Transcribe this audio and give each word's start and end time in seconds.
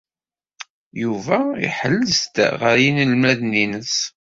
Yuba 1.01 1.37
iḥelles-d 1.67 2.35
ɣer 2.61 2.75
yinelmaden-nnes. 2.83 3.95